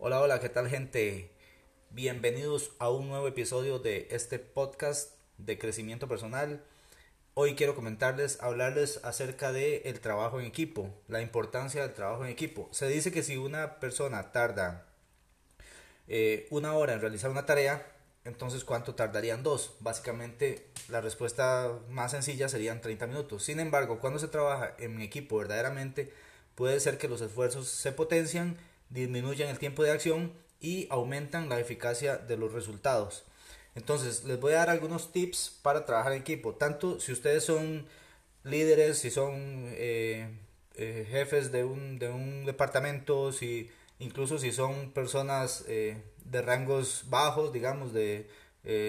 Hola, 0.00 0.20
hola, 0.20 0.38
¿qué 0.38 0.48
tal 0.48 0.68
gente? 0.68 1.28
Bienvenidos 1.90 2.70
a 2.78 2.88
un 2.88 3.08
nuevo 3.08 3.26
episodio 3.26 3.80
de 3.80 4.06
este 4.12 4.38
podcast 4.38 5.10
de 5.38 5.58
crecimiento 5.58 6.06
personal. 6.06 6.62
Hoy 7.34 7.56
quiero 7.56 7.74
comentarles, 7.74 8.40
hablarles 8.40 9.00
acerca 9.02 9.50
de 9.50 9.78
el 9.86 9.98
trabajo 9.98 10.38
en 10.38 10.46
equipo, 10.46 10.94
la 11.08 11.20
importancia 11.20 11.82
del 11.82 11.94
trabajo 11.94 12.24
en 12.24 12.30
equipo. 12.30 12.68
Se 12.70 12.86
dice 12.86 13.10
que 13.10 13.24
si 13.24 13.38
una 13.38 13.80
persona 13.80 14.30
tarda 14.30 14.86
eh, 16.06 16.46
una 16.50 16.74
hora 16.74 16.92
en 16.92 17.00
realizar 17.00 17.28
una 17.32 17.44
tarea, 17.44 17.84
entonces 18.24 18.62
¿cuánto 18.62 18.94
tardarían 18.94 19.42
dos? 19.42 19.74
Básicamente 19.80 20.70
la 20.88 21.00
respuesta 21.00 21.76
más 21.88 22.12
sencilla 22.12 22.48
serían 22.48 22.80
30 22.80 23.08
minutos. 23.08 23.42
Sin 23.42 23.58
embargo, 23.58 23.98
cuando 23.98 24.20
se 24.20 24.28
trabaja 24.28 24.76
en 24.78 25.00
equipo 25.00 25.38
verdaderamente, 25.38 26.12
puede 26.54 26.78
ser 26.78 26.98
que 26.98 27.08
los 27.08 27.20
esfuerzos 27.20 27.66
se 27.66 27.90
potencian 27.90 28.58
disminuyen 28.90 29.48
el 29.48 29.58
tiempo 29.58 29.82
de 29.82 29.90
acción 29.90 30.32
y 30.60 30.86
aumentan 30.90 31.48
la 31.48 31.60
eficacia 31.60 32.16
de 32.16 32.36
los 32.36 32.52
resultados. 32.52 33.24
Entonces, 33.74 34.24
les 34.24 34.40
voy 34.40 34.54
a 34.54 34.56
dar 34.56 34.70
algunos 34.70 35.12
tips 35.12 35.58
para 35.62 35.86
trabajar 35.86 36.12
en 36.12 36.20
equipo. 36.20 36.54
Tanto 36.54 36.98
si 36.98 37.12
ustedes 37.12 37.44
son 37.44 37.86
líderes, 38.42 38.98
si 38.98 39.10
son 39.10 39.32
eh, 39.36 40.28
eh, 40.74 41.06
jefes 41.08 41.52
de 41.52 41.64
un, 41.64 41.98
de 41.98 42.08
un, 42.08 42.44
departamento, 42.44 43.32
si, 43.32 43.70
incluso 43.98 44.38
si 44.38 44.52
son 44.52 44.90
personas 44.90 45.64
eh, 45.68 46.02
de 46.24 46.42
rangos 46.42 47.04
bajos, 47.08 47.52
digamos, 47.52 47.92
de 47.92 48.28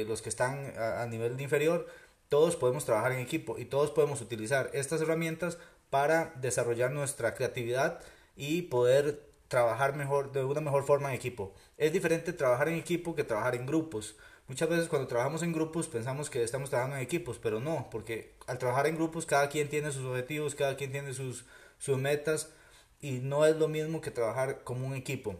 los 0.07 0.21
que 0.21 0.27
están 0.27 0.73
a, 0.77 1.03
a 1.03 1.05
nivel 1.05 1.39
inferior, 1.39 1.87
todos 2.27 2.57
podemos 2.57 2.83
trabajar 2.83 3.13
en 3.13 3.19
equipo 3.19 3.57
y 3.57 3.65
todos 3.65 3.91
podemos 3.91 4.19
utilizar 4.19 4.69
estas 4.73 4.99
herramientas 5.01 5.57
para 5.89 6.33
desarrollar 6.41 6.91
nuestra 6.91 7.33
creatividad 7.33 8.01
y 8.35 8.63
poder 8.63 9.28
trabajar 9.49 9.95
mejor, 9.95 10.31
de 10.31 10.45
una 10.45 10.61
mejor 10.61 10.85
forma 10.85 11.09
en 11.09 11.15
equipo. 11.15 11.53
Es 11.77 11.91
diferente 11.91 12.31
trabajar 12.31 12.69
en 12.69 12.75
equipo 12.75 13.15
que 13.15 13.25
trabajar 13.25 13.55
en 13.55 13.65
grupos. 13.65 14.15
Muchas 14.47 14.69
veces 14.69 14.87
cuando 14.87 15.07
trabajamos 15.07 15.43
en 15.43 15.51
grupos 15.51 15.87
pensamos 15.87 16.29
que 16.29 16.43
estamos 16.43 16.69
trabajando 16.69 16.97
en 16.97 17.03
equipos, 17.03 17.37
pero 17.39 17.59
no, 17.59 17.89
porque 17.91 18.35
al 18.47 18.57
trabajar 18.57 18.87
en 18.87 18.95
grupos 18.95 19.25
cada 19.25 19.49
quien 19.49 19.67
tiene 19.67 19.91
sus 19.91 20.05
objetivos, 20.05 20.55
cada 20.55 20.77
quien 20.77 20.91
tiene 20.91 21.13
sus, 21.13 21.45
sus 21.77 21.97
metas 21.97 22.53
y 23.01 23.19
no 23.19 23.45
es 23.45 23.57
lo 23.57 23.67
mismo 23.67 24.01
que 24.01 24.11
trabajar 24.11 24.63
como 24.63 24.87
un 24.87 24.95
equipo. 24.95 25.35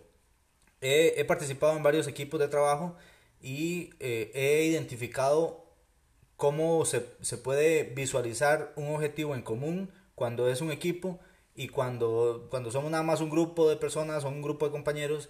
He, 0.82 1.24
participado 1.26 1.76
en 1.78 1.84
varios 1.84 2.08
equipos 2.08 2.40
de 2.40 2.48
trabajo 2.48 2.96
y 3.42 3.92
eh, 4.00 4.32
he 4.34 4.64
identificado 4.66 5.66
cómo 6.36 6.86
se, 6.86 7.06
se 7.22 7.38
puede 7.38 7.84
visualizar 7.84 8.74
un 8.76 8.96
objetivo 8.96 9.36
en 9.36 9.42
común 9.42 9.92
cuando 10.16 10.50
es 10.50 10.62
un 10.62 10.72
equipo 10.72 11.20
y 11.60 11.68
cuando, 11.68 12.48
cuando 12.50 12.72
somos 12.72 12.90
nada 12.90 13.04
más 13.04 13.20
un 13.20 13.30
grupo 13.30 13.70
de 13.70 13.76
personas 13.76 14.24
o 14.24 14.30
un 14.30 14.42
grupo 14.42 14.66
de 14.66 14.72
compañeros, 14.72 15.28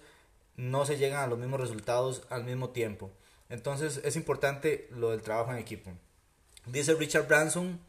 no 0.54 0.86
se 0.86 0.96
llegan 0.96 1.24
a 1.24 1.26
los 1.26 1.40
mismos 1.40 1.58
resultados 1.58 2.22
al 2.30 2.44
mismo 2.44 2.70
tiempo. 2.70 3.10
Entonces 3.48 4.00
es 4.04 4.14
importante 4.14 4.86
lo 4.92 5.10
del 5.10 5.22
trabajo 5.22 5.50
en 5.50 5.58
equipo. 5.58 5.90
Dice 6.66 6.94
Richard 6.94 7.26
Branson, 7.26 7.80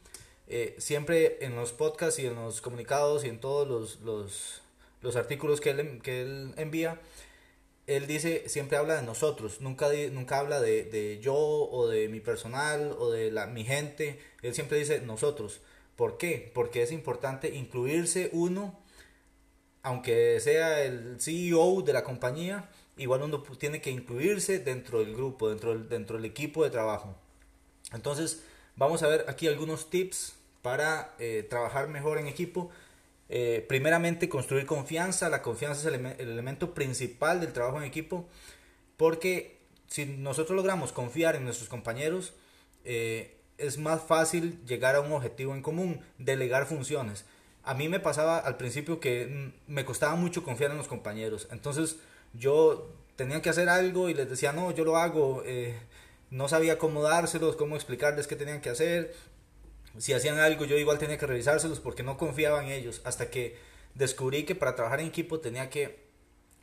eh, 0.48 0.74
siempre 0.80 1.46
en 1.46 1.56
los 1.56 1.72
podcasts 1.72 2.18
y 2.18 2.26
en 2.26 2.34
los 2.34 2.62
comunicados 2.62 3.26
y 3.26 3.30
en 3.30 3.40
todos 3.40 3.68
los, 3.68 4.00
los, 4.02 4.64
los 5.04 5.16
artículos 5.16 5.62
que 5.62 5.70
él, 5.70 6.02
que 6.02 6.24
él 6.24 6.56
envía, 6.58 7.00
él 7.86 8.08
dice, 8.08 8.50
siempre 8.50 8.80
habla 8.80 8.96
de 8.96 9.04
nosotros, 9.04 9.62
nunca, 9.62 9.90
nunca 10.12 10.40
habla 10.40 10.60
de, 10.60 10.84
de, 10.86 11.20
yo 11.20 11.36
o 11.36 11.88
de 11.88 12.10
mi 12.10 12.22
personal 12.22 12.96
o 12.98 13.12
de 13.12 13.30
la, 13.30 13.46
mi 13.46 13.66
gente, 13.66 14.20
él 14.42 14.56
siempre 14.56 14.80
dice 14.80 15.00
nosotros. 15.02 15.62
¿Por 15.96 16.18
qué? 16.18 16.52
Porque 16.54 16.84
es 16.84 16.92
importante 16.92 17.56
incluirse 17.56 18.30
uno, 18.34 18.80
aunque 19.84 20.40
sea 20.40 20.84
el 20.84 21.20
CEO 21.20 21.82
de 21.82 21.94
la 21.94 22.04
compañía, 22.04 22.70
igual 22.98 23.24
uno 23.24 23.42
tiene 23.58 23.82
que 23.82 23.92
incluirse 23.92 24.60
dentro 24.60 25.00
del 25.00 25.16
grupo, 25.16 25.50
dentro 25.50 25.72
del, 25.72 25.90
dentro 25.90 26.18
del 26.18 26.26
equipo 26.26 26.64
de 26.64 26.70
trabajo. 26.70 27.16
Entonces, 27.94 28.44
vamos 28.76 29.04
a 29.04 29.08
ver 29.08 29.26
aquí 29.28 29.48
algunos 29.48 29.90
tips 29.90 30.36
para 30.62 31.16
eh, 31.20 31.46
trabajar 31.50 31.88
mejor 31.88 32.18
en 32.18 32.28
equipo. 32.28 32.70
Eh, 33.30 33.66
primeramente, 33.68 34.30
construir 34.30 34.66
confianza. 34.66 35.30
La 35.30 35.42
confianza 35.42 35.88
es 35.90 35.94
el, 35.94 36.06
elemento 36.20 36.74
principal 36.74 37.40
del 37.40 37.54
trabajo 37.54 37.78
en 37.78 37.84
equipo, 37.84 38.28
porque 38.98 39.60
si 39.88 40.06
nosotros 40.06 40.56
logramos 40.56 40.92
confiar 40.92 41.36
en 41.36 41.46
nuestros 41.46 41.70
compañeros, 41.70 42.34
eh, 42.84 43.38
es 43.62 43.78
más 43.78 44.02
fácil 44.02 44.60
llegar 44.66 44.96
a 44.96 45.02
un 45.02 45.12
objetivo 45.12 45.54
en 45.54 45.62
común, 45.62 46.02
delegar 46.18 46.66
funciones. 46.66 47.26
A 47.64 47.74
mí 47.74 47.88
me 47.88 48.00
pasaba 48.00 48.40
al 48.40 48.58
principio 48.58 49.00
que 49.00 49.54
me 49.68 49.86
costaba 49.86 50.16
mucho 50.16 50.44
confiar 50.44 50.72
en 50.72 50.78
los 50.78 50.88
compañeros. 50.88 51.48
Entonces 51.52 51.98
yo 52.34 52.92
tenía 53.16 53.42
que 53.42 53.50
hacer 53.50 53.70
algo 53.70 54.10
y 54.10 54.14
les 54.14 54.30
decía, 54.30 54.52
no, 54.52 54.72
yo 54.72 54.84
lo 54.84 54.98
hago. 54.98 55.44
Eh, 55.46 55.80
no 56.32 56.48
sabía 56.48 56.78
cómo 56.78 57.04
dárselos, 57.04 57.56
cómo 57.56 57.76
explicarles 57.76 58.28
qué 58.28 58.36
tenían 58.36 58.62
que 58.62 58.70
hacer. 58.70 59.14
Si 59.98 60.14
hacían 60.14 60.40
algo 60.40 60.66
yo 60.66 60.78
igual 60.78 60.98
tenía 60.98 61.18
que 61.18 61.28
revisárselos 61.28 61.80
porque 61.80 62.04
no 62.04 62.18
confiaba 62.18 62.64
en 62.64 62.72
ellos. 62.72 63.02
Hasta 63.04 63.30
que 63.30 63.58
descubrí 63.94 64.44
que 64.44 64.56
para 64.56 64.76
trabajar 64.76 65.02
en 65.02 65.08
equipo 65.08 65.40
tenía 65.40 65.70
que 65.70 66.00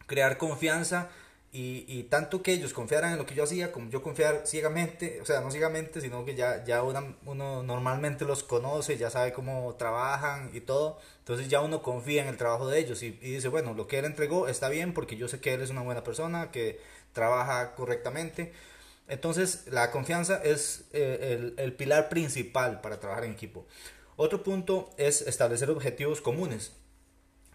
crear 0.06 0.38
confianza 0.38 1.10
y, 1.50 1.84
y, 1.88 2.03
tanto 2.04 2.42
que 2.42 2.53
ellos 2.53 2.75
confiaran 2.75 3.12
en 3.12 3.19
lo 3.19 3.25
que 3.25 3.34
yo 3.34 3.44
hacía, 3.44 3.72
como 3.72 3.88
yo 3.88 4.03
confiar 4.03 4.42
ciegamente, 4.44 5.19
o 5.22 5.25
sea, 5.25 5.41
no 5.41 5.50
ciegamente, 5.50 6.03
sino 6.03 6.25
que 6.26 6.34
ya, 6.34 6.62
ya 6.64 6.82
uno, 6.82 7.16
uno 7.25 7.62
normalmente 7.62 8.26
los 8.26 8.42
conoce, 8.42 8.98
ya 8.98 9.09
sabe 9.09 9.32
cómo 9.32 9.75
trabajan 9.78 10.50
y 10.53 10.60
todo, 10.60 10.98
entonces 11.20 11.48
ya 11.48 11.62
uno 11.62 11.81
confía 11.82 12.22
en 12.22 12.28
el 12.28 12.36
trabajo 12.36 12.69
de 12.69 12.78
ellos 12.78 13.03
y, 13.03 13.12
dice, 13.12 13.48
bueno, 13.48 13.72
lo 13.72 13.86
que 13.86 13.98
él 13.98 14.04
entregó 14.04 14.47
está 14.47 14.69
bien 14.69 14.92
porque 14.92 15.16
yo 15.16 15.26
sé 15.26 15.41
que 15.41 15.54
él 15.54 15.62
es 15.62 15.70
una 15.70 15.82
buena 15.82 16.04
persona, 16.04 16.50
que 16.50 16.81
trabaja 17.14 17.75
correctamente. 17.75 18.53
Entonces, 19.09 19.65
la 19.69 19.91
confianza 19.91 20.42
es 20.44 20.84
eh, 20.92 21.38
el, 21.38 21.54
el 21.56 21.72
pilar 21.72 22.10
principal 22.10 22.82
para 22.82 23.00
trabajar 23.00 23.25
en 23.25 23.32
equipo. 23.32 23.66
Otro 24.16 24.42
punto 24.42 24.91
es 24.98 25.22
establecer 25.22 25.70
objetivos 25.70 26.20
comunes. 26.20 26.72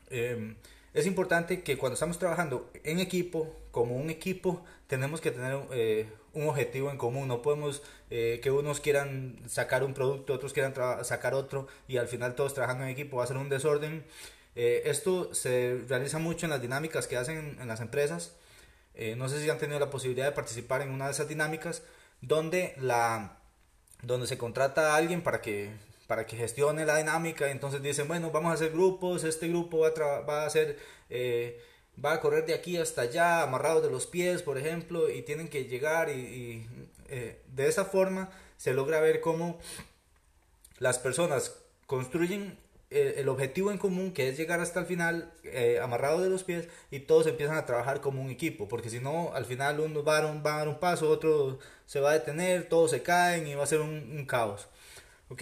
Eh, 0.09 0.55
es 0.93 1.07
importante 1.07 1.63
que 1.63 1.77
cuando 1.77 1.95
estamos 1.95 2.19
trabajando 2.19 2.69
en 2.83 2.99
equipo, 2.99 3.55
como 3.71 3.95
un 3.95 4.11
equipo, 4.11 4.63
tenemos 4.87 5.21
que 5.21 5.31
tener 5.31 5.59
eh, 5.71 6.07
un 6.33 6.47
objetivo 6.47 6.91
en 6.91 6.97
común. 6.97 7.27
No 7.27 7.41
podemos 7.41 7.81
eh, 8.11 8.39
que 8.43 8.51
unos 8.51 8.79
quieran 8.79 9.39
sacar 9.47 9.83
un 9.83 9.95
producto, 9.95 10.33
otros 10.33 10.53
quieran 10.53 10.75
sacar 11.03 11.33
otro 11.33 11.67
y 11.87 11.97
al 11.97 12.07
final 12.07 12.35
todos 12.35 12.53
trabajando 12.53 12.83
en 12.83 12.91
equipo 12.91 13.17
va 13.17 13.23
a 13.23 13.27
ser 13.27 13.37
un 13.37 13.49
desorden. 13.49 14.05
Eh, 14.55 14.83
esto 14.85 15.33
se 15.33 15.81
realiza 15.87 16.19
mucho 16.19 16.45
en 16.45 16.51
las 16.51 16.61
dinámicas 16.61 17.07
que 17.07 17.17
hacen 17.17 17.57
en 17.59 17.67
las 17.67 17.81
empresas. 17.81 18.35
no 19.17 19.27
sé 19.29 19.41
si 19.41 19.49
han 19.49 19.57
tenido 19.57 19.79
la 19.79 19.89
posibilidad 19.89 20.27
de 20.27 20.33
participar 20.33 20.83
en 20.83 20.91
una 20.91 21.05
de 21.05 21.11
esas 21.13 21.27
dinámicas 21.27 21.81
donde, 22.21 22.75
la, 22.77 23.39
donde 24.03 24.27
se 24.27 24.37
contrata 24.37 24.93
a 24.93 24.97
alguien 24.97 25.23
para 25.23 25.41
que 25.41 25.71
para 26.07 26.25
que 26.25 26.35
gestione 26.35 26.85
la 26.85 26.97
dinámica. 26.97 27.49
Entonces 27.49 27.81
dicen, 27.81 28.07
bueno, 28.07 28.31
vamos 28.31 28.51
a 28.51 28.55
hacer 28.55 28.71
grupos, 28.71 29.23
este 29.23 29.47
grupo 29.47 29.79
va 29.79 29.87
a, 29.87 30.21
va 30.21 30.43
a 30.43 30.45
hacer, 30.45 30.77
eh, 31.09 31.61
va 32.03 32.13
a 32.13 32.19
correr 32.19 32.45
de 32.45 32.53
aquí 32.53 32.77
hasta 32.77 33.03
allá, 33.03 33.43
amarrados 33.43 33.83
de 33.83 33.89
los 33.89 34.07
pies, 34.07 34.41
por 34.41 34.57
ejemplo, 34.57 35.09
y 35.09 35.21
tienen 35.21 35.47
que 35.47 35.65
llegar 35.65 36.09
y, 36.09 36.67
eh, 37.09 37.41
de 37.47 37.67
esa 37.67 37.85
forma 37.85 38.29
se 38.57 38.73
logra 38.73 38.99
ver 38.99 39.21
cómo 39.21 39.59
las 40.79 40.99
personas 40.99 41.55
construyen 41.85 42.57
eh, 42.89 43.15
el, 43.17 43.29
objetivo 43.29 43.71
en 43.71 43.77
común 43.77 44.13
que 44.13 44.29
es 44.29 44.37
llegar 44.37 44.59
hasta 44.59 44.79
el 44.79 44.85
final 44.85 45.31
amarrado 45.81 46.21
de 46.21 46.29
los 46.29 46.43
pies 46.43 46.67
y 46.91 46.99
todos 47.01 47.27
empiezan 47.27 47.57
a 47.57 47.65
trabajar 47.65 48.01
como 48.01 48.21
un 48.21 48.29
equipo 48.29 48.67
porque 48.67 48.89
si 48.89 48.99
no 48.99 49.33
al 49.33 49.45
final 49.45 49.79
uno 49.79 50.03
va 50.03 50.17
a, 50.17 50.19
a 50.19 50.57
dar 50.57 50.67
un 50.67 50.79
paso 50.79 51.09
otro 51.09 51.59
se 51.85 51.99
va 51.99 52.11
a 52.11 52.13
detener 52.13 52.69
todos 52.69 52.91
se 52.91 53.01
caen 53.01 53.47
y 53.47 53.55
va 53.55 53.63
a 53.63 53.67
ser 53.67 53.81
un, 53.81 53.89
un 54.15 54.25
caos 54.25 54.67
ok 55.29 55.41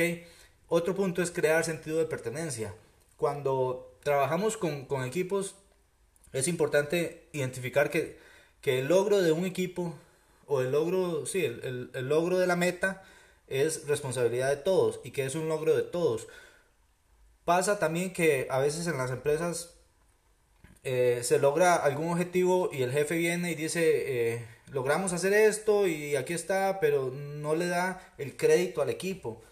otro 0.73 0.95
punto 0.95 1.21
es 1.21 1.31
crear 1.31 1.65
sentido 1.65 1.97
de 1.97 2.05
pertenencia. 2.05 2.73
Cuando 3.17 3.93
trabajamos 4.03 4.55
con, 4.55 4.87
equipos, 5.05 5.55
es 6.31 6.47
importante 6.47 7.27
identificar 7.33 7.89
que, 7.89 8.17
el 8.63 8.87
logro 8.87 9.21
de 9.21 9.33
un 9.33 9.45
equipo 9.45 9.93
o 10.47 10.61
el 10.61 10.71
logro, 10.71 11.25
sí, 11.25 11.43
el, 11.43 11.89
logro 11.93 12.39
de 12.39 12.47
la 12.47 12.55
meta 12.55 13.03
es 13.47 13.85
responsabilidad 13.85 14.49
de 14.49 14.55
todos 14.55 15.01
y 15.03 15.11
que 15.11 15.25
es 15.25 15.35
un 15.35 15.49
logro 15.49 15.75
de 15.75 15.83
todos. 15.83 16.29
Pasa 17.43 17.77
también 17.77 18.13
que 18.13 18.47
a 18.49 18.59
veces 18.59 18.87
en 18.87 18.97
las 18.97 19.11
empresas 19.11 19.73
eh, 20.85 21.19
se 21.23 21.37
logra 21.37 21.75
algún 21.75 22.13
objetivo 22.13 22.69
y 22.71 22.83
el 22.83 22.93
jefe 22.93 23.17
viene 23.17 23.51
y 23.51 23.55
dice, 23.55 24.35
eh, 24.35 24.47
logramos 24.71 25.11
hacer 25.11 25.33
esto 25.33 25.85
y 25.85 26.15
aquí 26.15 26.31
está, 26.31 26.79
pero 26.79 27.11
no 27.11 27.55
le 27.55 27.67
da 27.67 28.13
el 28.17 28.37
crédito 28.37 28.81
al 28.81 28.89
equipo. 28.89 29.43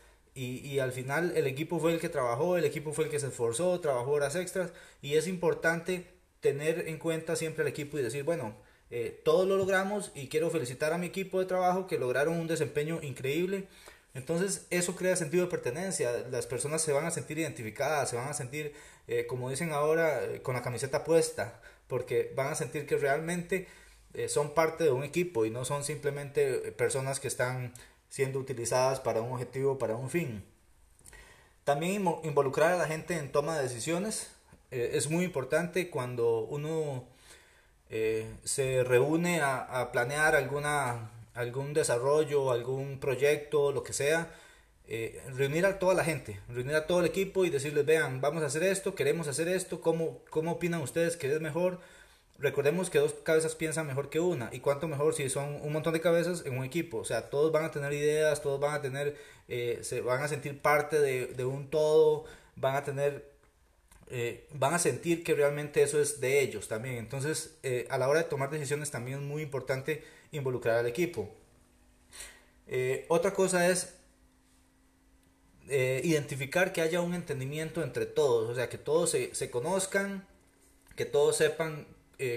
Y, 0.42 0.80
al 0.80 0.94
final 0.94 1.34
el 1.36 1.48
equipo 1.48 1.82
fue 1.82 1.92
el 1.92 2.00
que 2.00 2.08
trabajó, 2.08 2.56
el 2.56 2.64
equipo 2.64 2.94
fue 2.94 3.06
el 3.06 3.12
que 3.12 3.20
se 3.20 3.28
esforzó, 3.28 3.78
trabajó 3.82 4.12
horas 4.12 4.38
extras 4.38 4.72
y 5.02 5.16
es 5.16 5.28
importante 5.28 6.06
tener 6.40 6.88
en 6.88 6.98
cuenta 6.98 7.36
siempre 7.36 7.64
al 7.64 7.68
equipo 7.68 8.00
y 8.00 8.02
decir, 8.02 8.24
bueno, 8.24 8.56
eh, 8.90 9.20
todos 9.26 9.46
lo 9.46 9.58
logramos 9.58 10.14
y 10.16 10.30
quiero 10.30 10.50
felicitar 10.50 10.94
a 10.94 10.98
mi 10.98 11.08
equipo 11.08 11.42
de 11.42 11.46
trabajo 11.46 11.88
que 11.88 12.00
lograron 12.00 12.40
un 12.40 12.48
desempeño 12.48 13.00
increíble. 13.02 13.68
Entonces 14.14 14.66
eso 14.70 14.96
crea 14.96 15.18
sentido 15.18 15.44
de 15.44 15.52
pertenencia, 15.52 16.10
las 16.32 16.48
personas 16.48 16.82
se 16.82 16.94
van 16.94 17.06
a 17.06 17.12
sentir 17.12 17.38
identificadas, 17.38 18.10
se 18.10 18.16
van 18.16 18.30
a 18.30 18.34
sentir, 18.34 18.74
eh, 19.10 19.26
como 19.28 19.50
dicen 19.50 19.74
ahora, 19.74 20.24
eh, 20.24 20.42
con 20.42 20.56
la 20.56 20.62
camiseta 20.62 21.04
puesta, 21.04 21.60
porque 21.88 22.32
van 22.34 22.48
a 22.48 22.56
sentir 22.56 22.86
que 22.86 22.96
realmente 22.98 23.68
son 24.28 24.56
parte 24.56 24.84
de 24.86 24.90
un 24.90 25.04
equipo 25.04 25.46
y 25.46 25.52
no 25.52 25.66
son 25.66 25.84
simplemente 25.84 26.72
personas 26.72 27.20
que 27.20 27.28
están 27.28 27.74
siendo 28.10 28.40
utilizadas 28.40 29.00
para 29.00 29.22
un 29.22 29.32
objetivo, 29.32 29.78
para 29.78 29.96
un 29.96 30.10
fin. 30.10 30.44
También 31.64 32.04
involucrar 32.24 32.74
a 32.74 32.78
la 32.78 32.88
gente 32.88 33.18
en 33.18 33.32
toma 33.32 33.56
de 33.56 33.64
decisiones 33.64 34.32
es 34.72 35.10
muy 35.10 35.24
importante 35.24 35.90
cuando 35.90 36.42
uno 36.42 37.06
eh, 37.90 38.32
se 38.44 38.84
reúne 38.84 39.42
a, 39.42 39.92
planear 39.92 40.36
alguna, 40.36 41.10
algún 41.34 41.74
desarrollo, 41.74 42.52
algún 42.52 43.00
proyecto, 43.00 43.72
lo 43.72 43.84
que 43.84 43.94
sea, 43.94 44.32
eh, 44.88 45.22
reunir 45.36 45.66
a 45.66 45.80
toda 45.80 45.96
la 45.96 46.04
gente, 46.04 46.40
reunir 46.50 46.76
a 46.76 46.86
todo 46.86 47.00
el 47.00 47.08
equipo 47.08 47.46
y 47.46 47.50
decirles, 47.50 47.86
vean, 47.86 48.22
vamos 48.22 48.44
a 48.44 48.48
hacer 48.48 48.64
esto, 48.64 48.94
queremos 48.94 49.28
hacer 49.28 49.48
esto, 49.48 49.82
¿cómo, 49.82 50.20
cómo 50.30 50.54
opinan 50.54 50.82
ustedes 50.82 51.18
que 51.18 51.34
es 51.34 51.42
mejor? 51.42 51.80
Recordemos 52.40 52.90
que 52.90 53.00
dos 53.00 53.14
cabezas 53.24 53.56
piensan 53.56 53.86
mejor 53.86 54.10
que 54.10 54.22
una, 54.22 54.50
y 54.54 54.62
cuánto 54.62 54.88
mejor 54.88 55.14
si 55.14 55.30
son 55.30 55.60
un 55.62 55.74
montón 55.74 55.94
de 55.94 56.00
cabezas 56.00 56.46
en 56.46 56.58
un 56.58 56.64
equipo, 56.64 57.00
o 57.00 57.06
sea, 57.06 57.30
todos 57.30 57.52
van 57.52 57.66
a 57.66 57.72
tener 57.72 57.92
ideas, 57.92 58.42
todos 58.42 58.62
van 58.62 58.76
a 58.76 58.82
tener, 58.82 59.18
eh, 59.50 59.80
se 59.82 60.00
van 60.00 60.24
a 60.24 60.28
sentir 60.30 60.62
parte 60.62 61.02
de, 61.02 61.28
de 61.28 61.44
un 61.44 61.70
todo, 61.70 62.24
van 62.56 62.78
a 62.78 62.84
tener 62.84 63.30
eh, 64.12 64.48
van 64.54 64.74
a 64.74 64.80
sentir 64.80 65.24
que 65.24 65.36
realmente 65.36 65.84
eso 65.84 66.02
es 66.02 66.20
de 66.22 66.40
ellos 66.40 66.68
también. 66.68 66.96
Entonces, 66.96 67.58
eh, 67.62 67.86
a 67.90 67.98
la 67.98 68.08
hora 68.08 68.24
de 68.24 68.30
tomar 68.30 68.50
decisiones 68.50 68.90
también 68.90 69.20
es 69.20 69.24
muy 69.24 69.44
importante 69.44 70.04
involucrar 70.32 70.78
al 70.78 70.88
equipo. 70.88 71.30
Otra 73.08 73.34
cosa 73.34 73.68
es 73.70 73.96
identificar 75.68 76.72
que 76.72 76.82
haya 76.82 77.02
un 77.02 77.14
entendimiento 77.14 77.84
entre 77.84 78.06
todos, 78.06 78.50
o 78.50 78.56
sea, 78.56 78.70
que 78.70 78.78
todos 78.78 79.12
se, 79.12 79.36
se 79.36 79.50
conozcan, 79.52 80.28
que 80.96 81.06
todos 81.06 81.38
sepan 81.38 81.88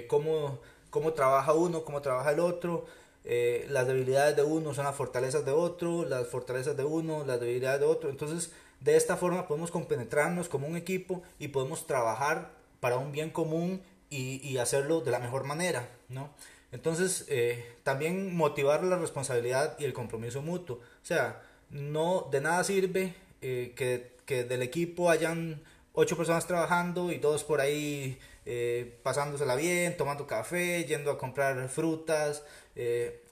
cómo, 0.07 0.59
cómo 0.89 1.13
trabaja 1.13 1.53
uno, 1.53 1.83
cómo 1.83 2.01
trabaja 2.01 2.31
el 2.31 2.39
otro. 2.39 2.85
las 3.23 3.87
debilidades 3.87 4.35
de 4.35 4.43
uno 4.43 4.73
son 4.73 4.85
las 4.85 4.95
fortalezas 4.95 5.45
de 5.45 5.51
otro, 5.51 6.05
las 6.05 6.27
fortalezas 6.27 6.75
de 6.77 6.83
uno, 6.83 7.23
las 7.25 7.39
debilidades 7.39 7.79
de 7.79 7.85
otro. 7.85 8.09
Entonces, 8.09 8.51
de 8.83 8.97
esta 8.97 9.15
forma 9.17 9.47
podemos 9.47 9.71
compenetrarnos 9.71 10.49
como 10.49 10.67
un 10.67 10.75
equipo 10.75 11.23
y 11.39 11.49
podemos 11.49 11.87
trabajar 11.87 12.51
para 12.79 12.97
un 12.97 13.11
bien 13.11 13.29
común 13.29 13.81
y, 14.09 14.57
hacerlo 14.57 15.01
de 15.01 15.09
la 15.09 15.19
mejor 15.19 15.43
manera, 15.43 15.89
¿no? 16.07 16.29
Entonces, 16.71 17.25
eh, 17.29 17.65
también 17.83 18.35
motivar 18.35 18.83
la 18.83 18.97
responsabilidad 18.97 19.75
y 19.79 19.85
el 19.85 19.93
compromiso 19.93 20.41
mutuo. 20.41 20.75
O 20.77 21.05
sea, 21.05 21.41
no 21.69 22.27
de 22.31 22.41
nada 22.41 22.63
sirve 22.63 23.15
eh, 23.41 23.73
que, 23.75 24.43
del 24.43 24.61
equipo 24.61 25.09
hayan 25.09 25.61
ocho 25.93 26.17
personas 26.17 26.45
trabajando 26.47 27.11
y 27.11 27.19
todos 27.19 27.43
por 27.43 27.61
ahí 27.61 28.19
eh, 28.45 28.99
pasándosela 29.03 29.55
bien, 29.55 29.95
tomando 29.97 30.27
café, 30.27 30.83
yendo 30.85 31.11
a 31.11 31.17
comprar 31.17 31.69
frutas. 31.69 32.43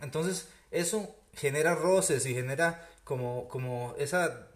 entonces, 0.02 0.48
eso 0.72 1.16
genera 1.34 1.76
roces 1.76 2.26
y 2.26 2.34
genera 2.34 2.88
como, 3.04 3.48
como 3.48 3.96
esa 3.98 4.48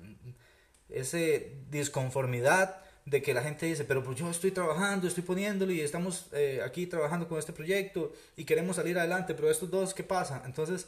ese 0.89 1.57
disconformidad 1.69 2.81
de 3.05 3.21
que 3.21 3.33
la 3.33 3.43
gente 3.43 3.67
dice, 3.67 3.83
pero 3.83 4.03
pues 4.03 4.17
yo 4.17 4.29
estoy 4.29 4.51
trabajando, 4.51 5.07
estoy 5.07 5.23
poniéndolo 5.23 5.71
y 5.71 5.81
estamos 5.81 6.27
eh, 6.31 6.61
aquí 6.63 6.87
trabajando 6.87 7.27
con 7.27 7.37
este 7.37 7.53
proyecto 7.53 8.13
y 8.35 8.45
queremos 8.45 8.77
salir 8.77 8.97
adelante, 8.97 9.35
pero 9.35 9.49
estos 9.49 9.69
dos, 9.69 9.93
¿qué 9.93 10.03
pasa? 10.03 10.41
Entonces, 10.45 10.87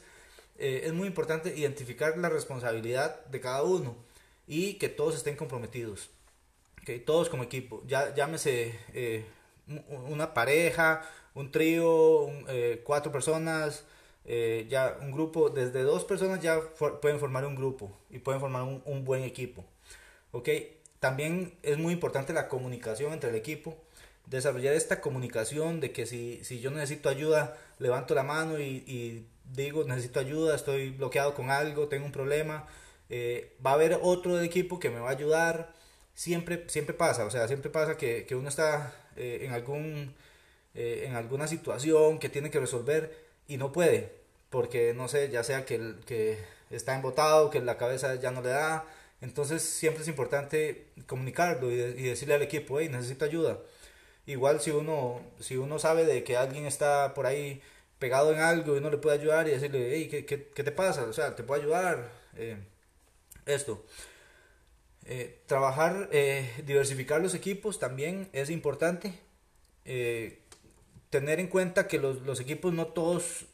eh, 0.57 0.83
es 0.85 0.93
muy 0.93 1.07
importante 1.07 1.55
identificar 1.55 2.17
la 2.17 2.29
responsabilidad 2.29 3.23
de 3.25 3.39
cada 3.39 3.61
uno 3.63 3.95
y 4.47 4.75
que 4.75 4.89
todos 4.89 5.15
estén 5.15 5.35
comprometidos, 5.35 6.09
que 6.87 6.99
todos 6.99 7.27
como 7.27 7.43
equipo, 7.43 7.83
ya 7.85 8.15
llámese 8.15 8.79
eh, 8.93 9.25
una 9.89 10.33
pareja, 10.33 11.01
un 11.33 11.51
trío, 11.51 12.29
cuatro 12.85 13.11
personas, 13.11 13.83
ya 14.69 14.97
un 15.01 15.11
grupo, 15.11 15.49
desde 15.49 15.83
dos 15.83 16.05
personas 16.05 16.39
ya 16.39 16.61
pueden 17.01 17.19
formar 17.19 17.45
un 17.45 17.55
grupo 17.55 17.91
y 18.09 18.19
pueden 18.19 18.39
formar 18.39 18.63
un 18.63 19.03
buen 19.03 19.23
equipo. 19.23 19.65
¿ok? 20.31 20.49
También 20.99 21.53
es 21.63 21.77
muy 21.77 21.93
importante 21.93 22.33
la 22.33 22.47
comunicación 22.47 23.13
entre 23.13 23.31
el 23.31 23.35
equipo, 23.35 23.77
desarrollar 24.25 24.73
esta 24.73 25.01
comunicación 25.01 25.79
de 25.79 25.91
que 25.91 26.05
si, 26.05 26.43
si 26.43 26.59
yo 26.59 26.71
necesito 26.71 27.09
ayuda, 27.09 27.57
levanto 27.79 28.15
la 28.15 28.23
mano 28.23 28.59
y, 28.59 29.25
digo, 29.45 29.83
necesito 29.83 30.19
ayuda, 30.19 30.55
estoy 30.55 30.91
bloqueado 30.91 31.33
con 31.33 31.49
algo, 31.49 31.87
tengo 31.87 32.05
un 32.05 32.11
problema, 32.11 32.67
eh, 33.09 33.55
va 33.65 33.71
a 33.71 33.73
haber 33.75 33.99
otro 34.01 34.35
del 34.35 34.45
equipo 34.45 34.79
que 34.79 34.89
me 34.89 34.99
va 34.99 35.09
a 35.09 35.13
ayudar, 35.13 35.73
siempre, 36.17 36.65
siempre 36.67 36.95
pasa, 36.95 37.25
o 37.25 37.31
sea, 37.31 37.47
siempre 37.47 37.69
pasa 37.69 37.95
que, 37.97 38.25
que 38.25 38.35
uno 38.35 38.49
está 38.49 38.93
eh, 39.17 39.41
en, 39.43 39.53
algún, 39.53 40.15
eh, 40.75 41.03
en 41.07 41.15
alguna 41.15 41.47
situación 41.47 42.19
que 42.19 42.29
tiene 42.29 42.49
que 42.51 42.59
resolver 42.59 43.15
y 43.47 43.57
no 43.57 43.71
puede, 43.71 44.11
porque 44.49 44.93
no 44.95 45.07
sé, 45.09 45.29
ya 45.29 45.43
sea 45.43 45.65
que, 45.65 45.95
que 46.07 46.39
está 46.71 46.95
embotado, 46.95 47.51
que 47.51 47.61
la 47.61 47.77
cabeza 47.77 48.15
ya 48.15 48.31
no 48.31 48.41
le 48.41 48.49
da, 48.49 48.85
entonces 49.21 49.61
siempre 49.63 50.03
es 50.03 50.09
importante 50.09 50.87
comunicarlo 51.07 51.71
y, 51.71 51.75
decirle 51.77 52.35
al 52.35 52.41
equipo, 52.43 52.79
hey, 52.79 52.89
necesito 52.89 53.25
ayuda. 53.25 53.59
Igual 54.25 54.61
si 54.61 54.71
uno, 54.71 55.21
si 55.39 55.57
uno 55.57 55.79
sabe 55.79 56.05
de 56.05 56.23
que 56.23 56.37
alguien 56.37 56.65
está 56.65 57.13
por 57.13 57.27
ahí 57.27 57.61
pegado 57.99 58.33
en 58.33 58.39
algo 58.39 58.75
y 58.75 58.79
uno 58.79 58.89
le 58.91 58.97
puede 58.97 59.19
ayudar 59.19 59.47
y 59.47 59.51
decirle, 59.51 59.89
hey, 59.93 60.07
¿qué, 60.09 60.25
qué, 60.25 60.47
qué 60.53 60.63
te 60.63 60.71
pasa? 60.71 61.03
O 61.03 61.13
sea, 61.13 61.35
te 61.35 61.43
puedo 61.43 61.61
ayudar. 61.61 62.11
Eh, 62.37 62.57
esto. 63.45 63.83
Eh, 65.09 65.41
trabajar, 65.45 66.09
eh, 66.11 66.51
diversificar 66.65 67.21
los 67.21 67.33
equipos 67.33 67.79
también 67.79 68.29
es 68.33 68.49
importante. 68.49 69.19
tener 71.09 71.39
en 71.39 71.47
cuenta 71.47 71.87
que 71.87 71.97
los, 71.97 72.39
equipos 72.41 72.73
no 72.73 72.87
todos, 72.87 73.45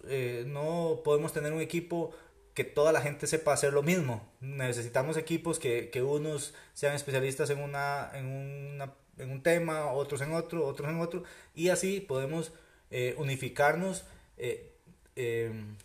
no 0.47 1.01
podemos 1.03 1.31
tener 1.31 1.53
un 1.53 1.61
equipo 1.61 2.11
que 2.53 2.63
toda 2.63 2.91
la 2.91 3.01
gente 3.01 3.27
sepa 3.27 3.53
hacer 3.53 3.73
lo 3.73 3.83
mismo. 3.83 4.27
Necesitamos 4.41 5.17
equipos 5.17 5.59
que, 5.59 5.89
que 5.89 6.01
unos 6.03 6.53
sean 6.73 6.95
especialistas 6.95 7.49
en, 7.49 7.59
una, 7.59 8.11
en, 8.13 8.25
una, 8.25 8.93
en 9.17 9.31
un 9.31 9.41
tema, 9.41 9.91
otros 9.91 10.21
en 10.21 10.33
otro, 10.33 10.65
otros 10.65 10.89
en 10.89 10.99
otro, 10.99 11.23
y 11.55 11.69
así 11.69 11.99
podemos 11.99 12.51
eh, 12.91 13.15
unificarnos 13.17 14.05
eh, 14.37 14.71
em, 15.15 15.75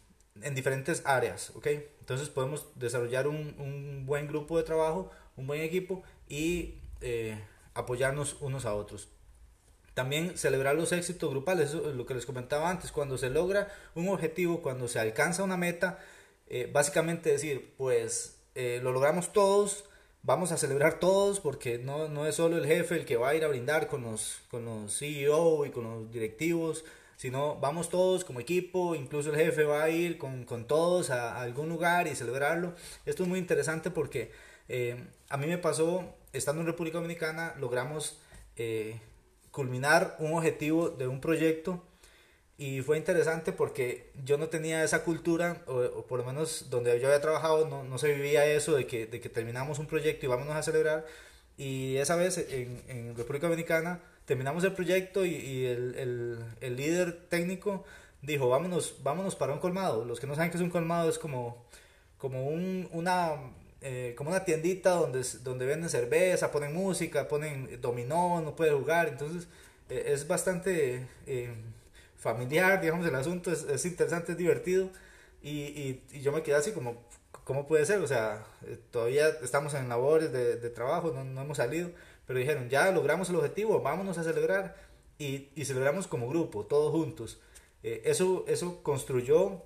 en 0.43 0.55
diferentes 0.55 1.03
áreas, 1.07 1.51
¿ok? 1.55 1.67
Entonces 2.01 2.29
podemos 2.29 2.67
desarrollar 2.75 3.27
un, 3.29 3.55
un, 3.59 4.05
buen 4.07 4.29
grupo 4.29 4.57
de 4.57 4.65
trabajo, 4.65 5.11
un 5.39 5.47
buen 5.47 5.63
equipo 5.63 6.03
y 6.29 6.75
eh, 7.01 7.39
apoyarnos 7.75 8.37
unos 8.41 8.67
a 8.67 8.75
otros. 8.75 9.09
También 9.95 10.37
celebrar 10.37 10.77
los 10.77 10.93
éxitos 10.93 11.31
grupales, 11.31 11.71
eso 11.71 11.89
es 11.89 11.97
lo 11.97 12.07
que 12.07 12.15
les 12.15 12.27
comentaba 12.27 12.71
antes, 12.71 12.93
cuando 12.93 13.19
se 13.19 13.31
logra 13.31 13.69
un 13.95 14.09
objetivo, 14.09 14.63
cuando 14.63 14.87
se 14.87 15.01
alcanza 15.01 15.43
una 15.43 15.57
meta, 15.57 15.99
eh, 16.49 16.69
básicamente 16.73 17.31
decir, 17.31 17.75
pues 17.77 18.37
eh, 18.55 18.81
lo 18.83 18.93
logramos 18.93 19.33
todos, 19.33 19.85
vamos 20.23 20.53
a 20.53 20.57
celebrar 20.57 21.01
todos, 21.01 21.41
porque 21.41 21.79
no, 21.79 22.09
no 22.09 22.27
es 22.27 22.37
solo 22.37 22.59
el 22.59 22.67
jefe 22.67 22.97
el 22.97 23.05
que 23.07 23.17
va 23.17 23.31
a 23.31 23.35
ir 23.35 23.45
a 23.45 23.49
brindar 23.49 23.89
con 23.89 24.03
los, 24.03 24.41
con 24.51 24.65
los 24.65 24.97
CEO 24.97 25.67
y 25.67 25.71
con 25.71 25.85
los 25.85 26.13
directivos, 26.13 26.85
sino 27.19 27.57
vamos 27.57 27.89
todos 27.89 28.25
como 28.25 28.39
equipo, 28.39 28.95
incluso 28.95 29.31
el 29.31 29.37
jefe 29.37 29.65
va 29.65 29.83
a 29.83 29.91
ir 29.91 30.19
con, 30.19 30.45
con 30.45 30.69
todos 30.69 31.11
a, 31.11 31.41
algún 31.41 31.69
lugar 31.69 32.07
y 32.07 32.15
celebrarlo. 32.15 32.75
Esto 33.07 33.25
es 33.25 33.29
muy 33.29 33.41
interesante 33.41 33.91
porque 33.91 34.31
eh, 34.69 35.03
a 35.29 35.37
mí 35.37 35.47
me 35.47 35.59
pasó, 35.59 36.05
estando 36.33 36.61
en 36.61 36.67
República 36.67 36.99
Dominicana, 36.99 37.55
logramos 37.59 38.19
culminar 39.53 40.17
un 40.19 40.35
objetivo 40.35 40.91
de 40.91 41.07
un 41.07 41.21
proyecto 41.21 41.81
y 42.61 42.83
fue 42.83 42.99
interesante 42.99 43.53
porque 43.53 44.11
yo 44.25 44.37
no 44.37 44.49
tenía 44.49 44.83
esa 44.83 45.05
cultura, 45.05 45.63
o, 45.67 46.03
por 46.03 46.19
lo 46.19 46.27
menos 46.27 46.67
donde 46.71 46.99
yo 47.01 47.07
había 47.07 47.21
trabajado, 47.21 47.69
no, 47.69 47.85
no 47.85 47.99
se 47.99 48.13
vivía 48.13 48.45
eso 48.47 48.75
de 48.75 48.85
que, 48.85 49.07
de 49.07 49.21
que, 49.21 49.29
terminamos 49.29 49.79
un 49.79 49.87
proyecto 49.87 50.27
y 50.27 50.29
vámonos 50.29 50.57
a 50.57 50.63
celebrar. 50.65 51.07
Y 51.57 51.97
esa 51.99 52.17
vez 52.17 52.37
en, 52.37 52.83
en 52.89 53.17
República 53.17 53.47
Dominicana 53.47 54.01
terminamos 54.25 54.65
el 54.65 54.73
proyecto 54.73 55.25
y, 55.25 55.37
y 55.37 55.67
el, 55.67 55.95
el, 55.95 56.39
el, 56.61 56.77
líder 56.77 57.29
técnico 57.29 57.85
dijo, 58.23 58.49
vámonos, 58.49 58.97
vámonos 59.05 59.37
para 59.37 59.53
un 59.53 59.61
colmado. 59.61 60.05
Los 60.05 60.19
que 60.19 60.27
no 60.27 60.35
saben 60.35 60.51
que 60.51 60.57
es 60.57 60.63
un 60.63 60.71
colmado 60.71 61.09
es 61.09 61.19
como, 61.19 61.65
como, 62.19 62.49
un, 62.49 62.89
una, 62.91 63.37
eh, 63.81 64.15
como 64.17 64.31
una 64.31 64.45
tiendita 64.45 64.91
donde, 64.91 65.25
donde 65.43 65.67
venden 65.67 65.89
cerveza, 65.89 66.51
ponen 66.51 66.75
música, 66.75 67.29
ponen 67.29 67.81
dominó, 67.81 68.41
no 68.41 68.57
puede 68.57 68.73
jugar. 68.73 69.09
Entonces 69.09 69.49
eh, 69.89 70.05
es 70.09 70.27
bastante 70.27 71.07
eh, 71.27 71.55
familiar, 72.17 72.81
digamos, 72.81 73.07
el 73.07 73.15
asunto 73.15 73.53
es, 73.53 73.63
es 73.65 73.85
interesante, 73.87 74.33
es 74.33 74.39
divertido. 74.39 74.91
Y, 75.43 75.51
y, 75.51 76.05
y, 76.13 76.21
yo 76.21 76.33
me 76.33 76.43
quedé 76.43 76.57
así 76.57 76.73
como, 76.73 77.05
¿cómo 77.45 77.67
puede 77.67 77.87
ser? 77.87 78.01
O 78.01 78.07
sea, 78.07 78.45
eh, 78.67 78.79
todavía 78.91 79.29
estamos 79.43 79.75
en 79.75 79.89
labores 79.89 80.33
de, 80.33 80.57
de 80.57 80.71
trabajo, 80.71 81.13
no, 81.15 81.25
no, 81.25 81.43
hemos 81.43 81.59
salido, 81.59 81.91
pero 82.27 82.39
dijeron, 82.39 82.69
ya 82.69 82.91
logramos 82.91 83.31
el 83.31 83.37
objetivo, 83.37 83.81
vámonos 83.81 84.19
a 84.19 84.25
celebrar. 84.25 84.77
Y, 85.19 85.49
y 85.57 85.65
celebramos 85.65 86.07
como 86.07 86.29
grupo, 86.29 86.65
todos 86.67 86.93
juntos. 86.93 87.41
Eh, 87.83 88.03
eso, 88.05 88.45
eso 88.49 88.83
construyó 88.83 89.63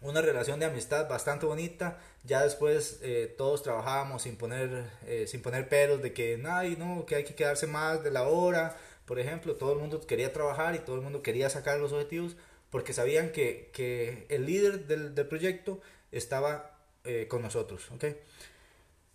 una 0.00 0.20
relación 0.20 0.60
de 0.60 0.66
amistad 0.66 1.08
bastante 1.08 1.46
bonita. 1.46 1.98
Ya 2.24 2.42
después 2.42 2.98
eh, 3.02 3.34
todos 3.38 3.62
trabajábamos 3.62 4.22
sin 4.22 4.36
poner, 4.36 4.90
eh, 5.06 5.26
sin 5.26 5.42
poner 5.42 5.68
pelos 5.68 6.02
de 6.02 6.12
que, 6.12 6.42
Ay, 6.48 6.76
no, 6.78 7.06
que 7.06 7.16
hay 7.16 7.24
que 7.24 7.34
quedarse 7.34 7.66
más 7.66 8.02
de 8.02 8.10
la 8.10 8.24
hora. 8.24 8.76
Por 9.04 9.18
ejemplo, 9.18 9.54
todo 9.54 9.72
el 9.72 9.78
mundo 9.78 10.00
quería 10.06 10.32
trabajar 10.32 10.74
y 10.74 10.80
todo 10.80 10.96
el 10.96 11.02
mundo 11.02 11.22
quería 11.22 11.48
sacar 11.48 11.78
los 11.78 11.92
objetivos 11.92 12.36
porque 12.70 12.92
sabían 12.92 13.30
que, 13.30 13.70
que 13.72 14.26
el 14.28 14.46
líder 14.46 14.86
del, 14.86 15.14
del 15.14 15.26
proyecto 15.28 15.80
estaba 16.12 16.76
eh, 17.04 17.26
con 17.28 17.42
nosotros. 17.42 17.88
¿okay? 17.92 18.16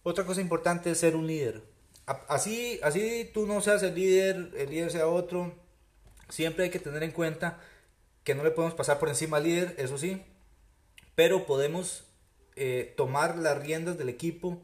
Otra 0.04 0.26
cosa 0.26 0.42
importante 0.42 0.92
es 0.92 0.98
ser 0.98 1.16
un 1.16 1.28
líder. 1.28 1.62
Así, 2.06 2.80
así 2.84 3.30
tú 3.34 3.46
no 3.46 3.62
seas 3.62 3.84
el 3.84 3.96
líder, 3.96 4.52
el 4.58 4.70
líder 4.70 4.92
sea 4.92 5.08
otro. 5.08 5.54
Siempre 6.30 6.66
hay 6.66 6.70
que 6.70 6.80
tener 6.80 7.04
en 7.04 7.12
cuenta 7.12 7.60
que 8.24 8.34
no 8.36 8.44
le 8.44 8.52
podemos 8.52 8.76
pasar 8.76 9.00
por 9.00 9.10
encima 9.10 9.38
al 9.38 9.44
líder, 9.44 9.76
eso 9.78 9.98
sí, 9.98 10.22
pero 11.16 11.46
podemos 11.46 12.06
eh, 12.56 12.94
tomar 12.98 13.38
las 13.38 13.62
riendas 13.62 13.98
del 13.98 14.10
equipo. 14.10 14.62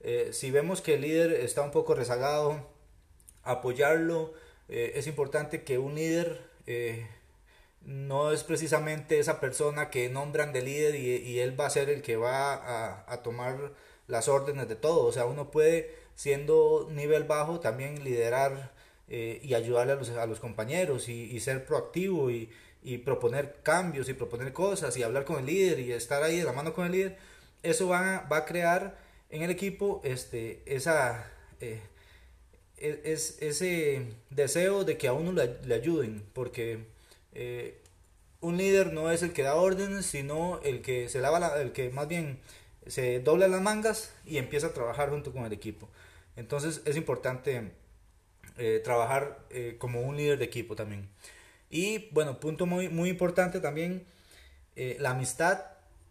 Eh, 0.00 0.30
si 0.32 0.50
vemos 0.50 0.80
que 0.80 0.94
el 0.94 1.02
líder 1.02 1.32
está 1.32 1.62
un 1.62 1.70
poco 1.70 1.94
rezagado, 1.94 2.66
apoyarlo. 3.48 4.32
Eh, 4.68 4.92
es 4.96 5.06
importante 5.06 5.64
que 5.64 5.78
un 5.78 5.94
líder 5.94 6.40
eh, 6.66 7.06
no 7.82 8.32
es 8.32 8.44
precisamente 8.44 9.18
esa 9.18 9.40
persona 9.40 9.90
que 9.90 10.08
nombran 10.08 10.52
de 10.52 10.62
líder 10.62 10.94
y, 10.96 11.16
y 11.16 11.40
él 11.40 11.58
va 11.58 11.66
a 11.66 11.70
ser 11.70 11.88
el 11.90 12.02
que 12.02 12.16
va 12.16 12.54
a, 12.54 13.04
a, 13.12 13.22
tomar 13.22 13.72
las 14.06 14.28
órdenes 14.28 14.68
de 14.68 14.76
todo. 14.76 15.06
O 15.06 15.12
sea, 15.12 15.26
uno 15.26 15.50
puede, 15.50 15.94
siendo 16.14 16.88
nivel 16.90 17.24
bajo, 17.24 17.60
también 17.60 18.04
liderar 18.04 18.72
eh, 19.08 19.40
y 19.42 19.54
ayudarle 19.54 19.92
a 19.92 19.96
los, 19.96 20.10
a 20.10 20.26
los 20.26 20.40
compañeros 20.40 21.08
y, 21.08 21.24
y 21.24 21.40
ser 21.40 21.64
proactivo 21.64 22.30
y, 22.30 22.50
y 22.82 22.98
proponer 22.98 23.56
cambios 23.62 24.08
y 24.08 24.14
proponer 24.14 24.52
cosas 24.52 24.96
y 24.96 25.02
hablar 25.02 25.24
con 25.24 25.38
el 25.38 25.46
líder 25.46 25.80
y 25.80 25.92
estar 25.92 26.22
ahí 26.22 26.38
de 26.38 26.44
la 26.44 26.52
mano 26.52 26.74
con 26.74 26.86
el 26.86 26.92
líder, 26.92 27.18
eso 27.62 27.88
va, 27.88 28.26
va 28.30 28.38
a 28.38 28.44
crear 28.44 28.98
en 29.30 29.42
el 29.42 29.50
equipo 29.50 30.00
este, 30.04 30.62
esa, 30.66 31.30
eh, 31.60 31.80
es, 32.76 33.38
ese 33.40 34.06
deseo 34.30 34.84
de 34.84 34.96
que 34.96 35.08
a 35.08 35.12
uno 35.12 35.32
le, 35.32 35.56
le 35.64 35.74
ayuden, 35.74 36.24
porque 36.32 36.86
eh, 37.32 37.80
un 38.40 38.56
líder 38.56 38.92
no 38.92 39.10
es 39.10 39.22
el 39.22 39.32
que 39.32 39.42
da 39.42 39.56
órdenes, 39.56 40.06
sino 40.06 40.60
el 40.62 40.82
que 40.82 41.08
se 41.08 41.20
lava, 41.20 41.40
la, 41.40 41.60
el 41.60 41.72
que 41.72 41.90
más 41.90 42.08
bien 42.08 42.38
se 42.86 43.20
dobla 43.20 43.48
las 43.48 43.60
mangas 43.60 44.14
y 44.24 44.38
empieza 44.38 44.68
a 44.68 44.74
trabajar 44.74 45.10
junto 45.10 45.32
con 45.32 45.44
el 45.44 45.52
equipo. 45.52 45.88
Entonces 46.36 46.82
es 46.84 46.96
importante 46.96 47.72
eh, 48.58 48.80
trabajar 48.82 49.38
eh, 49.50 49.76
como 49.78 50.02
un 50.02 50.16
líder 50.16 50.38
de 50.38 50.44
equipo 50.44 50.76
también. 50.76 51.08
Y 51.70 52.08
bueno, 52.10 52.40
punto 52.40 52.66
muy, 52.66 52.88
muy 52.88 53.08
importante 53.08 53.60
también, 53.60 54.06
eh, 54.76 54.96
la 55.00 55.10
amistad, 55.10 55.64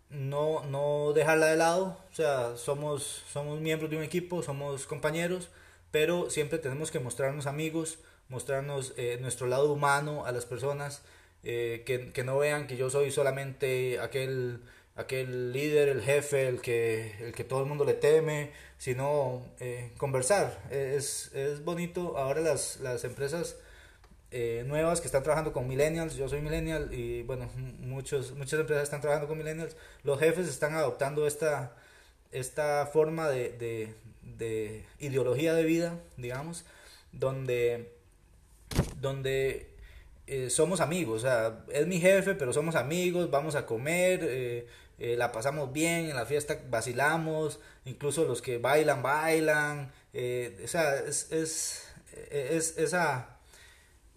no, 0.09 0.63
no 0.65 1.13
dejarla 1.13 1.47
de 1.47 1.57
lado, 1.57 1.97
o 2.11 2.15
sea, 2.15 2.55
somos, 2.55 3.23
somos 3.31 3.59
miembros 3.59 3.91
de 3.91 3.97
un 3.97 4.03
equipo, 4.03 4.43
somos 4.43 4.87
compañeros, 4.87 5.49
pero 5.91 6.29
siempre 6.29 6.59
tenemos 6.59 6.91
que 6.91 6.99
mostrarnos 6.99 7.47
amigos, 7.47 7.99
mostrarnos 8.29 8.93
nuestro 9.19 9.47
lado 9.47 9.71
humano 9.71 10.25
a 10.25 10.31
las 10.31 10.45
personas, 10.45 11.01
que, 11.43 12.11
que, 12.13 12.23
no 12.23 12.37
vean 12.37 12.67
que 12.67 12.77
yo 12.77 12.89
soy 12.89 13.11
solamente 13.11 13.99
aquel, 13.99 14.61
aquel 14.97 15.53
líder, 15.53 15.89
el 15.89 16.01
jefe, 16.01 16.47
el 16.47 16.59
que, 16.59 17.13
el 17.19 17.33
que 17.33 17.43
todo 17.43 17.61
el 17.61 17.67
mundo 17.67 17.85
le 17.85 17.93
teme, 17.93 18.51
sino 18.77 19.45
eh, 19.59 19.91
conversar. 19.97 20.59
Es, 20.71 21.31
es 21.33 21.63
bonito, 21.63 22.17
ahora 22.17 22.41
las, 22.41 22.79
las 22.81 23.03
empresas 23.03 23.57
eh, 24.31 24.63
nuevas 24.67 24.99
que 24.99 25.07
están 25.07 25.23
trabajando 25.23 25.53
con 25.53 25.67
millennials, 25.67 26.15
yo 26.15 26.27
soy 26.27 26.41
millennial 26.41 26.93
y 26.93 27.21
bueno, 27.23 27.49
muchos, 27.79 28.33
muchas 28.33 28.59
empresas 28.59 28.83
están 28.83 28.99
trabajando 28.99 29.27
con 29.27 29.37
millennials, 29.37 29.77
los 30.03 30.19
jefes 30.19 30.49
están 30.49 30.73
adoptando 30.73 31.27
esta, 31.27 31.75
esta 32.31 32.87
forma 32.87 33.29
de, 33.29 33.51
de, 33.51 33.93
de 34.23 34.83
ideología 34.99 35.53
de 35.53 35.63
vida, 35.63 35.99
digamos, 36.17 36.65
donde, 37.11 37.93
donde 38.99 39.69
eh, 40.25 40.49
somos 40.49 40.81
amigos, 40.81 41.23
o 41.23 41.27
sea, 41.27 41.63
es 41.71 41.87
mi 41.87 41.99
jefe, 41.99 42.33
pero 42.33 42.51
somos 42.51 42.75
amigos, 42.75 43.31
vamos 43.31 43.55
a 43.55 43.65
comer, 43.65 44.67
eh, 44.99 45.15
la 45.17 45.31
pasamos 45.31 45.71
bien, 45.71 46.09
en 46.09 46.15
la 46.15 46.25
fiesta 46.25 46.59
vacilamos, 46.69 47.59
incluso 47.85 48.25
los 48.25 48.41
que 48.41 48.57
bailan, 48.57 49.01
bailan, 49.01 49.91
o 50.13 50.67
sea, 50.67 50.95
es, 50.97 51.31
es, 51.31 51.83
es 52.31 52.77
esa 52.77 53.37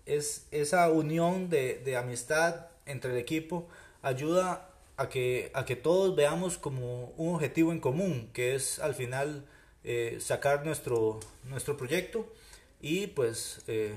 es 0.06 0.46
esa 0.50 0.90
unión 0.90 1.50
de, 1.50 1.78
de, 1.84 1.96
amistad 1.96 2.66
entre 2.86 3.12
el 3.12 3.18
equipo 3.18 3.68
ayuda 4.02 4.70
a 4.96 5.08
que, 5.08 5.50
a 5.54 5.64
que 5.64 5.76
todos 5.76 6.14
veamos 6.14 6.58
como 6.58 7.12
un 7.16 7.34
objetivo 7.34 7.72
en 7.72 7.80
común, 7.80 8.28
que 8.32 8.54
es 8.54 8.78
al 8.80 8.94
final 8.94 9.46
eh, 9.84 10.18
sacar 10.20 10.66
nuestro, 10.66 11.20
nuestro 11.44 11.76
proyecto 11.76 12.26
y 12.82 13.06
pues 13.06 13.62
eh, 13.66 13.94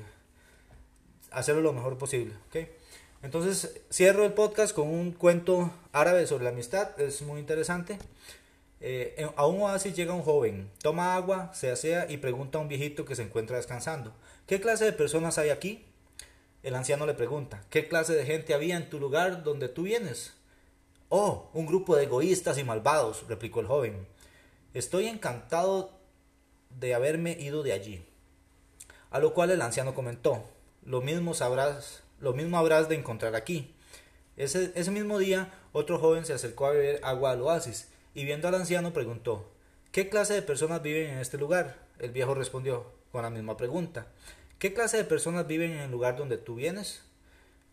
hacerlo 1.31 1.61
lo 1.61 1.73
mejor 1.73 1.97
posible. 1.97 2.33
¿okay? 2.47 2.69
Entonces 3.23 3.79
cierro 3.89 4.25
el 4.25 4.33
podcast 4.33 4.75
con 4.75 4.89
un 4.89 5.13
cuento 5.13 5.71
árabe 5.93 6.27
sobre 6.27 6.43
la 6.43 6.49
amistad, 6.49 6.99
es 6.99 7.21
muy 7.21 7.39
interesante. 7.39 7.97
Eh, 8.81 9.25
a 9.37 9.47
un 9.47 9.61
oasis 9.61 9.95
llega 9.95 10.13
un 10.13 10.23
joven, 10.23 10.69
toma 10.81 11.15
agua, 11.15 11.53
se 11.53 11.71
asea 11.71 12.11
y 12.11 12.17
pregunta 12.17 12.57
a 12.57 12.61
un 12.61 12.67
viejito 12.67 13.05
que 13.05 13.15
se 13.15 13.21
encuentra 13.21 13.55
descansando, 13.55 14.13
¿qué 14.45 14.59
clase 14.59 14.83
de 14.83 14.91
personas 14.91 15.37
hay 15.37 15.51
aquí? 15.51 15.85
El 16.63 16.75
anciano 16.75 17.05
le 17.05 17.13
pregunta, 17.13 17.63
¿qué 17.69 17.87
clase 17.87 18.13
de 18.13 18.25
gente 18.25 18.53
había 18.53 18.75
en 18.75 18.89
tu 18.89 18.99
lugar 18.99 19.43
donde 19.43 19.69
tú 19.69 19.83
vienes? 19.83 20.33
Oh, 21.07 21.49
un 21.53 21.65
grupo 21.65 21.95
de 21.95 22.03
egoístas 22.03 22.57
y 22.57 22.65
malvados, 22.65 23.25
replicó 23.29 23.61
el 23.61 23.67
joven. 23.67 24.05
Estoy 24.73 25.07
encantado 25.07 25.97
de 26.71 26.93
haberme 26.93 27.37
ido 27.39 27.63
de 27.63 27.71
allí. 27.71 28.05
A 29.11 29.19
lo 29.19 29.33
cual 29.33 29.51
el 29.51 29.61
anciano 29.61 29.93
comentó, 29.93 30.43
lo 30.83 30.99
mismo 30.99 31.33
sabrás, 31.33 32.03
lo 32.23 32.33
mismo 32.33 32.57
habrás 32.57 32.87
de 32.87 32.95
encontrar 32.95 33.35
aquí. 33.35 33.75
Ese, 34.37 34.71
mismo 34.91 35.19
día, 35.19 35.51
otro 35.73 35.99
joven 35.99 36.25
se 36.25 36.31
acercó 36.31 36.67
a 36.67 36.71
beber 36.71 37.01
agua 37.03 37.31
al 37.31 37.41
oasis, 37.41 37.89
y 38.15 38.23
viendo 38.23 38.47
al 38.47 38.55
anciano 38.55 38.93
preguntó, 38.93 39.51
¿qué 39.91 40.07
clase 40.07 40.33
de 40.33 40.41
personas 40.41 40.81
viven 40.81 41.09
en 41.09 41.17
este 41.17 41.37
lugar? 41.37 41.75
El 41.99 42.11
viejo 42.11 42.33
respondió, 42.33 42.85
con 43.11 43.23
la 43.23 43.29
misma 43.29 43.57
pregunta. 43.57 44.07
¿Qué 44.57 44.73
clase 44.73 44.95
de 44.95 45.03
personas 45.03 45.47
viven 45.47 45.71
en 45.71 45.79
el 45.79 45.91
lugar 45.91 46.15
donde 46.15 46.37
tú 46.37 46.55
vienes? 46.55 47.01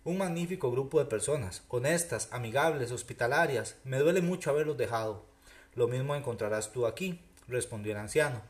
Un 0.02 0.18
magnífico 0.18 0.72
grupo 0.72 0.98
de 0.98 1.04
personas, 1.04 1.62
honestas, 1.68 2.28
amigables, 2.32 2.90
hospitalarias. 2.90 3.76
Me 3.84 4.00
duele 4.00 4.20
mucho 4.20 4.50
haberlos 4.50 4.76
dejado. 4.76 5.24
Lo 5.76 5.86
mismo 5.86 6.16
encontrarás 6.16 6.72
tú 6.72 6.86
aquí, 6.86 7.20
respondió 7.46 7.92
el 7.92 7.98
anciano. 7.98 8.42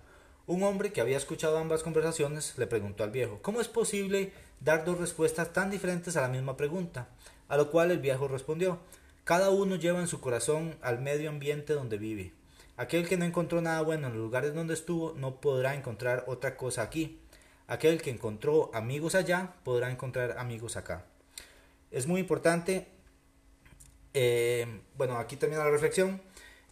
Un 0.47 0.63
hombre 0.63 0.93
que 0.93 1.03
había 1.03 1.19
escuchado 1.19 1.59
ambas 1.59 1.83
conversaciones 1.83 2.57
le 2.57 2.67
preguntó 2.67 3.05
al 3.05 3.11
viejo 3.11 3.39
¿Cómo 3.43 3.61
es 3.61 3.69
posible 3.69 4.33
dar 4.61 4.85
dos 4.85 4.99
respuestas 4.99 5.53
tan 5.53 5.71
diferentes 5.71 6.17
a 6.17 6.21
la 6.21 6.29
misma 6.29 6.57
pregunta? 6.57 7.09
A 7.49 7.57
lo 7.57 7.71
cual 7.71 7.91
el 7.91 7.99
viejo 7.99 8.29
respondió 8.29 8.79
Cada 9.25 9.51
uno 9.51 9.77
lleva 9.77 10.01
en 10.01 10.07
su 10.07 10.21
corazón 10.21 10.77
al 10.83 11.01
medio 11.01 11.31
ambiente 11.31 11.73
donde 11.73 11.99
vive. 11.99 12.33
Aquel 12.77 13.07
que 13.07 13.17
no 13.17 13.25
encontró 13.25 13.61
nada 13.61 13.83
bueno 13.83 14.07
en 14.07 14.15
los 14.15 14.23
lugares 14.23 14.55
donde 14.55 14.75
estuvo 14.75 15.13
no 15.13 15.41
podrá 15.41 15.75
encontrar 15.75 16.25
otra 16.27 16.57
cosa 16.57 16.83
aquí. 16.83 17.21
Aquel 17.67 18.01
que 18.01 18.11
encontró 18.11 18.71
amigos 18.75 19.15
allá 19.15 19.55
podrá 19.65 19.91
encontrar 19.91 20.39
amigos 20.39 20.77
acá. 20.77 21.05
Es 21.91 22.07
muy 22.07 22.21
importante, 22.21 22.89
eh, 24.15 24.81
bueno, 24.97 25.19
aquí 25.19 25.37
termina 25.37 25.65
la 25.65 25.71
reflexión. 25.71 26.23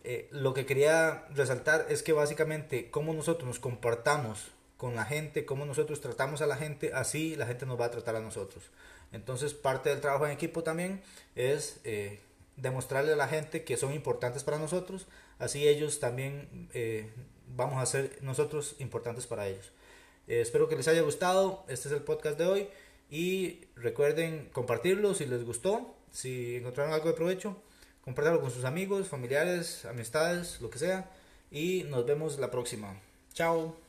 Eh, 0.03 0.29
lo 0.33 0.55
que 0.55 0.65
quería 0.65 1.27
resaltar 1.35 1.87
es 1.89 2.03
que 2.03 2.13
básicamente 2.13 2.91
cómo 2.91 3.13
nosotros 3.13 3.47
nos 3.47 3.59
comportamos 3.59 4.49
con 4.79 4.95
la 4.95 5.05
gente, 5.05 5.45
cómo 5.45 5.67
nosotros 5.67 6.01
tratamos 6.01 6.41
a 6.41 6.47
la 6.47 6.57
gente, 6.57 6.93
así 6.95 7.37
la 7.37 7.47
gente 7.47 7.67
nos 7.67 7.79
va 7.79 7.87
a 7.87 7.91
tratar 7.91 8.17
a 8.17 8.21
nosotros. 8.21 8.65
Entonces 9.13 9.53
parte 9.53 9.91
del 9.91 10.01
trabajo 10.01 10.25
en 10.25 10.33
equipo 10.33 10.63
también 10.63 11.03
es 11.37 11.81
eh, 11.85 12.21
demostrarle 12.57 13.13
a 13.13 13.17
la 13.17 13.29
gente 13.29 13.65
que 13.65 13.77
son 13.77 13.93
importantes 13.93 14.43
para 14.45 14.59
nosotros, 14.59 15.07
así 15.39 15.69
ellos 15.69 16.01
también 16.01 16.71
eh, 16.73 17.11
vamos 17.55 17.83
a 17.83 17.87
ser 17.87 18.19
nosotros 18.23 18.77
importantes 18.79 19.27
para 19.27 19.47
ellos. 19.49 19.71
Eh, 20.29 20.41
espero 20.41 20.69
que 20.69 20.77
les 20.77 20.87
haya 20.89 21.03
gustado. 21.03 21.65
Este 21.69 21.89
es 21.89 21.95
el 21.95 22.03
podcast 22.03 22.39
de 22.39 22.47
hoy. 22.47 22.69
Y 23.11 23.65
recuerden 23.75 24.51
compartirlo 24.53 25.15
si 25.15 25.27
les 25.27 25.45
gustó. 25.45 25.95
Si 26.13 26.57
encontraron 26.57 26.93
algo 26.93 27.09
de 27.09 27.15
provecho, 27.15 27.57
compártanlo 28.03 28.41
con 28.41 28.51
sus 28.51 28.65
amigos, 28.65 29.09
familiares, 29.09 29.85
amistades, 29.85 30.61
lo 30.61 30.71
que 30.71 30.79
sea. 30.79 31.11
Y 31.51 31.85
nos 31.89 32.07
vemos 32.07 32.39
la 32.39 32.51
próxima. 32.51 33.01
Chao. 33.33 33.88